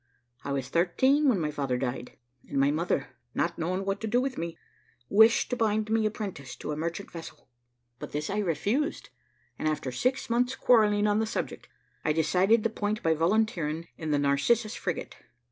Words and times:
I 0.43 0.51
was 0.51 0.67
thirteen 0.67 1.29
when 1.29 1.39
my 1.39 1.51
father 1.51 1.77
died, 1.77 2.17
and 2.49 2.59
my 2.59 2.71
mother, 2.71 3.09
not 3.35 3.59
knowing 3.59 3.85
what 3.85 4.01
to 4.01 4.07
do 4.07 4.19
with 4.19 4.35
me, 4.35 4.57
wished 5.09 5.51
to 5.51 5.55
bind 5.55 5.91
me 5.91 6.07
apprentice 6.07 6.55
to 6.55 6.71
a 6.71 6.75
merchant 6.75 7.11
vessel; 7.11 7.49
but 7.99 8.11
this 8.11 8.27
I 8.27 8.39
refused, 8.39 9.09
and, 9.59 9.67
after 9.67 9.91
six 9.91 10.27
months' 10.27 10.55
quarrelling 10.55 11.05
on 11.05 11.19
the 11.19 11.27
subject, 11.27 11.69
I 12.03 12.13
decided 12.13 12.63
the 12.63 12.71
point 12.71 13.03
by 13.03 13.13
volunteering 13.13 13.89
in 13.95 14.09
the 14.09 14.17
Narcissus 14.17 14.73
frigate. 14.73 15.17